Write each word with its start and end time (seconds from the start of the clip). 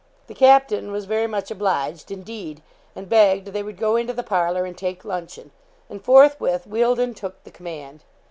The 0.25 0.33
captain 0.33 0.91
was 0.91 1.05
very 1.05 1.27
much 1.27 1.51
obliged, 1.51 2.09
indeed, 2.09 2.63
and 2.95 3.07
begged 3.07 3.49
they 3.49 3.61
would 3.61 3.77
go 3.77 3.95
into 3.97 4.13
the 4.13 4.23
parlour, 4.23 4.65
and 4.65 4.75
take 4.75 5.05
luncheon; 5.05 5.51
and, 5.91 6.03
forthwith, 6.03 6.65
Wealdon 6.65 7.13
took 7.13 7.43
the 7.43 7.51
command. 7.51 8.03